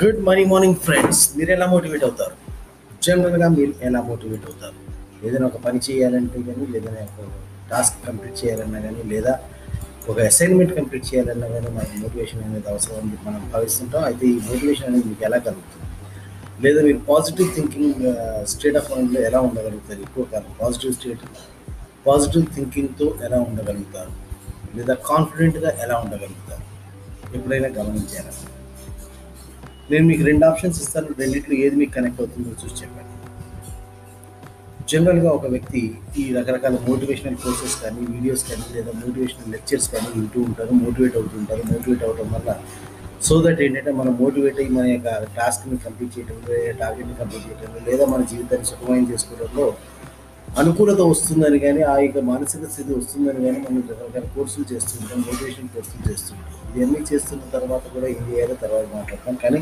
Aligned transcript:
Good 0.00 0.20
morning 0.26 0.50
morning 0.50 0.78
friends 0.84 1.20
మీరు 1.38 1.50
ఎలా 1.54 1.66
motivate 1.72 2.04
అవుతారు? 2.04 2.34
జనరల్గా 3.04 3.48
మీరు 3.56 3.72
ఎలా 3.88 4.00
మోటివేట్ 4.08 4.44
అవుతారు? 4.48 4.78
ఏదైనా 5.26 5.46
ఒక 5.46 5.58
పని 5.66 5.80
చేయాలంటే 5.86 6.38
కానీ 6.46 6.64
ఏదైనా 6.78 7.02
ఒక 7.08 7.26
టాస్క్ 7.70 7.98
కంప్లీట్ 8.06 8.36
చేయాలన్నా 8.40 8.78
కానీ 8.80 9.02
లేదా 9.12 9.32
ఒక 10.10 10.16
అసైన్మెంట్ 10.30 10.72
కంప్లీట్ 10.78 11.06
చేయాలన్నా 11.10 11.48
కానీ 11.48 11.68
మనకు 11.76 11.98
మోటివేషన్ 12.02 12.42
అనేది 12.44 12.68
అవసరం 12.72 12.96
అని 13.00 13.18
మనం 13.26 13.50
భావిస్తుంటాం. 13.52 14.04
అయితే 14.04 14.24
ఈ 14.26 14.38
మోటివేషన్ 14.48 14.88
అనేది 14.88 15.06
మీకు 15.10 15.24
ఎలా 15.28 15.38
కలుగుతుంది? 15.48 15.86
లేదా 16.64 16.82
మీరు 16.88 17.00
పాజిటివ్ 17.10 17.50
థింకింగ్ 17.56 18.02
స్టేట్ 18.54 18.78
ఆఫ్ 18.80 18.90
మైండ్లో 18.92 19.22
ఎలా 19.28 19.40
ఉండగలుగుతారు? 19.40 20.00
ఎక్కువ 20.00 20.24
కాలం 20.32 20.50
పాజిటివ్ 20.62 20.94
స్టేట్ 20.98 21.24
పాజిటివ్ 22.08 22.46
థింకింగ్తో 22.56 23.08
ఎలా 23.28 23.40
ఉండగలుగుతారు? 23.50 24.12
లేదా 24.78 24.96
కాన్ఫిడెంట్గా 25.10 25.72
ఎలా 25.86 25.98
ఉండగలుగుతారు? 26.06 26.64
ఎప్పుడైనా 27.36 27.70
గమనించారా? 27.78 28.34
నేను 29.90 30.04
మీకు 30.10 30.22
రెండు 30.28 30.44
ఆప్షన్స్ 30.46 30.78
ఇస్తాను 30.82 31.14
రెండిట్లో 31.20 31.54
ఏది 31.64 31.76
మీకు 31.76 31.92
కనెక్ట్ 31.96 32.20
అవుతుందో 32.20 32.52
చూసి 32.62 32.76
చెప్పండి. 32.80 33.00
జనరల్గా 34.90 35.30
ఒక 35.30 35.46
వ్యక్తి 35.46 35.80
ఈ 36.18 36.24
రకరకాల 36.32 36.76
మోటివేషనల్ 36.88 37.38
కోర్సెస్ 37.44 37.76
కానీ 37.82 38.00
వీడియోస్ 38.14 38.44
కానీ 38.50 38.64
లేదా 38.74 38.92
మోటివేషనల్ 39.02 39.52
లెక్చర్స్ 39.52 39.88
కానీ 39.94 40.08
వింటూ 40.16 40.40
ఉంటారు 40.40 40.72
మోటివేట్ 40.82 41.16
అవుతూ 41.16 41.36
ఉంటారు. 41.42 41.62
మోటివేట్ 41.72 42.04
అవడం 42.08 42.28
వల్ల 42.34 42.50
సో 43.20 43.34
దట్ 43.42 43.60
ఏంటంటే 43.60 43.90
మనం 43.92 44.12
మోటివేట్ 44.22 44.58
అయ్యి 44.62 44.72
మన 44.76 44.86
యొక్క 44.86 45.10
టాస్క్ని 45.36 45.76
కంప్లీట్ 45.84 46.12
చేయడం 46.16 46.38
లేదా 46.48 46.72
టార్గెట్ని 46.80 47.14
కంప్లీట్ 47.20 47.46
చేయడం 47.48 47.84
లేదా 47.88 48.06
మన 48.06 48.20
జీవితాన్ని 48.32 48.66
సుఖమయం 48.70 49.06
చేసుకోవడంలో 49.12 49.66
అనుకూలత 50.60 51.00
వస్తుందని 51.00 51.58
కానీ 51.58 51.80
ఆ 51.82 51.94
యొక్క 51.98 52.18
మానసిక 52.18 52.64
స్థితి 52.64 52.94
వస్తుందని 52.94 53.40
కానీ 53.44 53.58
మనం 53.58 53.82
రకరకాల 53.90 54.26
కోర్సులు 54.34 54.74
చేస్తుంటాం 54.74 55.18
మోటివేషన్ 55.20 55.68
కోర్సులు 55.68 56.12
చేస్తుంటాం. 56.12 56.50
ఇవన్నీ 56.76 57.00
చేస్తున్న 57.12 57.42
తర్వాత 57.52 57.82
కూడా 57.94 58.06
ఇది 58.06 58.22
చేయాలో 58.30 58.54
తర్వాత 58.54 58.86
మాట్లాడతాం. 58.94 59.34
కానీ 59.34 59.60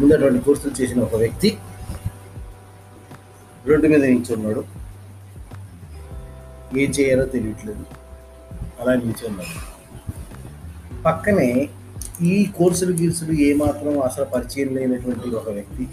ముందు 0.00 0.12
అటువంటి 0.14 0.40
కోర్సులు 0.40 0.82
చేసిన 0.82 1.00
ఒక 1.00 1.16
వ్యక్తి 1.16 1.50
రోడ్డు 3.68 3.88
మీద 3.88 4.02
నిల్చున్నాడు. 4.04 4.64
ఏం 6.76 6.90
చేయాలో 6.90 7.24
తెలియట్లేదు. 7.24 7.84
అలా 8.80 8.94
నిల్చున్నాడు. 8.94 9.58
పక్కనే 11.06 11.68
ఈ 12.22 12.36
కోర్సులు 12.58 12.92
గీర్సులు 12.92 13.32
ఏమాత్రం 13.32 14.02
అసలు 14.02 14.24
పరిచయం 14.24 14.74
లేనటువంటి 14.76 15.36
ఒక 15.36 15.48
వ్యక్తి 15.48 15.88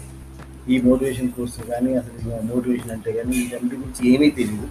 ఈ 0.68 0.78
మోటివేషన్ 0.80 1.32
కోర్సు 1.32 1.60
కానీ 1.70 1.94
అసలు 1.94 2.42
మోటివేషన్ 2.42 2.90
అంటే 2.90 3.12
కానీ 3.12 3.30
వీటన్నిటి 3.36 3.76
గురించి 3.76 4.02
ఏమీ 4.14 4.30
తెలియదు 4.30 4.68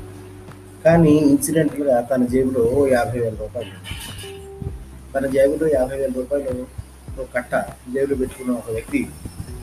కానీ 0.86 1.12
ఇన్సిడెంట్గా 1.12 2.02
తన 2.02 2.26
జేబులో 2.26 2.88
యాభై 2.88 3.20
వేల 3.20 3.34
రూపాయలు 3.40 3.72
తన 5.16 5.26
జేబులో 5.26 5.68
యాభై 5.68 5.98
వేల 5.98 6.12
రూపాయలు 6.16 6.68
ఒక 7.22 7.28
కట్ట 7.36 7.56
జేబులో 7.94 8.16
పెట్టుకున్న 8.16 8.52
ఒక 8.52 8.70
వ్యక్తి 8.72 9.08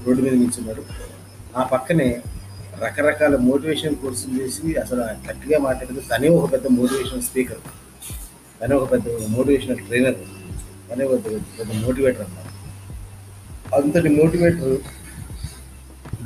రోడ్డు 0.07 0.23
మీద 0.23 0.33
నిల్చున్నాడు. 0.33 0.83
ఆ 1.57 1.63
పక్కనే 1.63 2.23
రకరకాల 2.83 3.37
మోటివేషన్ 3.37 3.95
కోర్సులు 3.95 4.41
చేసి 4.41 4.79
అసలు 4.79 5.01
గట్టిగా 5.01 5.59
మాట్లాడితే 5.59 6.01
తనే 6.11 6.29
ఒక 6.29 6.53
పెద్ద 6.53 6.67
మోటివేషనల్ 6.67 7.23
స్పీకర్ 7.23 7.63
తనే 8.61 8.75
ఒక 8.75 8.93
పెద్ద 8.93 9.07
మోటివేషనల్ 9.29 9.79
ట్రైనర్ 9.79 10.19
తనే 10.91 11.05
ఒక 11.05 11.25
పెద్ద 11.25 11.43
పెద్ద 11.59 11.85
మోటివేటర్ 11.85 12.23
అన్నమాట. 12.23 12.45
అంతటి 13.75 14.09
మోటివేటర్ 14.09 14.77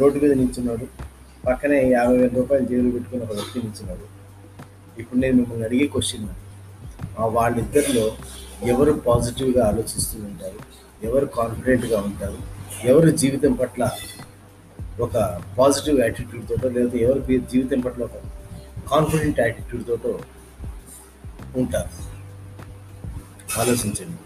రోడ్డు 0.01 0.19
మీద 0.19 0.33
నిల్చున్నాడు. 0.33 0.87
పక్కనే 1.47 1.79
యాభై 1.91 2.17
వేల 2.17 2.31
రూపాయలు 2.37 2.65
జీవులు 2.65 2.91
పెట్టుకుని 2.91 3.23
ఒక 3.23 3.33
వ్యక్తి 3.33 3.59
నిల్చున్నాడు. 3.59 4.05
ఇప్పుడు 5.01 5.21
నేను 5.21 5.37
మిమ్మల్ని 5.37 5.65
అడిగే 5.65 5.87
క్వశ్చన్ 5.87 6.29
వాళ్ళిద్దరిలో 7.19 8.17
ఎవరు 8.65 8.93
పాజిటివ్గా 8.93 9.67
ఆలోచిస్తూ 9.67 10.19
ఉంటారు? 10.25 10.59
ఎవరు 11.07 11.27
కాన్ఫిడెంట్గా 11.27 12.01
ఉంటారు? 12.01 12.39
ఎవరు 12.85 13.11
జీవితం 13.11 13.53
పట్ల 13.53 13.91
ఒక 15.01 15.41
పాజిటివ్ 15.59 16.01
యాటిట్యూడ్ 16.01 16.49
తోటో 16.49 16.69
లేకపోతే 16.69 16.99
ఎవరు 16.99 17.21
జీవితం 17.53 17.81
పట్ల 17.81 18.03
ఒక 18.03 18.17
కాన్ఫిడెంట్ 18.91 19.41
యాటిట్యూడ్ 19.41 19.87
తోటో 19.87 20.21
ఉంటారు? 21.57 21.93
ఆలోచించండి. 23.61 24.19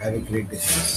హ్యావ్ 0.00 0.16
ఎ 0.16 0.20
గ్రేట్ 0.30 0.48
డిస్కస్ 0.48 0.94